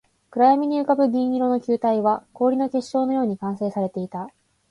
[0.31, 4.29] 暗闇に浮ぶ銀色の球体は、氷の結晶のように完成されていた